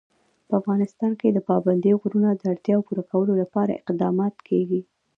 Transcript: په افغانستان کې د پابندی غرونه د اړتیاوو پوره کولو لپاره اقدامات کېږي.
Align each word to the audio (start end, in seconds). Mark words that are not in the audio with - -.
په 0.47 0.53
افغانستان 0.61 1.11
کې 1.19 1.27
د 1.31 1.39
پابندی 1.49 1.93
غرونه 2.01 2.29
د 2.35 2.43
اړتیاوو 2.53 2.85
پوره 2.87 3.03
کولو 3.11 3.33
لپاره 3.41 3.79
اقدامات 3.81 4.35
کېږي. 4.47 4.81